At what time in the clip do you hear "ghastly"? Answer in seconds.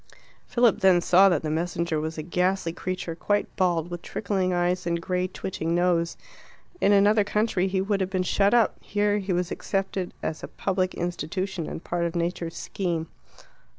2.23-2.73